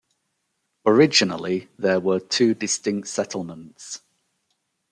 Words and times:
Originally, 0.83 1.69
there 1.77 1.99
were 1.99 2.19
two 2.19 2.55
distinct 2.55 3.07
settlements. 3.07 4.01